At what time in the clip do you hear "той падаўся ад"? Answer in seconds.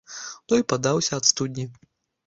0.53-1.31